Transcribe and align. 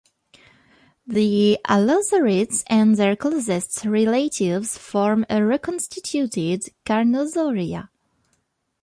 The 1.05 1.59
allosaurids 1.67 2.63
and 2.65 2.95
their 2.97 3.15
closest 3.15 3.85
relatives 3.85 4.75
form 4.75 5.27
a 5.29 5.45
reconstituted 5.45 6.69
Carnosauria. 6.87 7.89